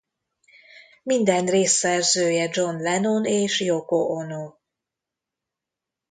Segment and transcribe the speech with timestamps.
[1.03, 4.53] Minden rész szerzője John Lennon és Yoko Ono.